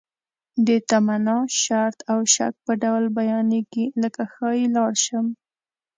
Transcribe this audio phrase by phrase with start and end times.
[0.67, 5.25] د تمنا، شرط او شک په ډول بیانیږي لکه ښایي لاړ شم.